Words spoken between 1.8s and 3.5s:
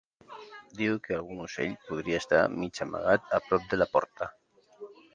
podria estar mig amagat a